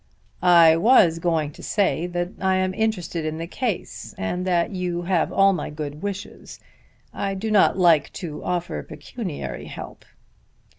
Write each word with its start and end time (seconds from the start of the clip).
"I 0.41 0.77
was 0.77 1.19
going 1.19 1.51
to 1.51 1.61
say 1.61 2.07
that 2.07 2.29
I 2.41 2.55
am 2.55 2.73
interested 2.73 3.23
in 3.23 3.37
the 3.37 3.45
case, 3.45 4.15
and 4.17 4.47
that 4.47 4.71
you 4.71 5.03
have 5.03 5.31
all 5.31 5.53
my 5.53 5.69
good 5.69 6.01
wishes. 6.01 6.59
I 7.13 7.35
do 7.35 7.51
not 7.51 7.77
like 7.77 8.11
to 8.13 8.43
offer 8.43 8.81
pecuniary 8.81 9.65
help." 9.65 10.03